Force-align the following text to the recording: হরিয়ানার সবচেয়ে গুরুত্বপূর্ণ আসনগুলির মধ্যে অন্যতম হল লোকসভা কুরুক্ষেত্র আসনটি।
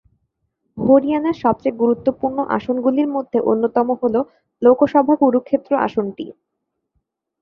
হরিয়ানার 0.77 1.35
সবচেয়ে 1.43 1.79
গুরুত্বপূর্ণ 1.81 2.37
আসনগুলির 2.57 3.07
মধ্যে 3.15 3.37
অন্যতম 3.51 3.87
হল 4.01 4.15
লোকসভা 4.61 5.13
কুরুক্ষেত্র 5.21 5.71
আসনটি। 5.85 6.25